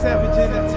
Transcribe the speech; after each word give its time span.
Savage 0.00 0.38
in 0.38 0.50
the 0.50 0.69